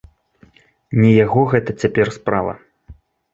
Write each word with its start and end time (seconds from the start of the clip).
Не 1.01 1.11
яго 1.25 1.41
гэта 1.51 1.75
цяпер 1.85 2.07
справа. 2.17 2.57